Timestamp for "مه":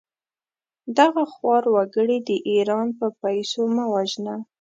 3.75-3.85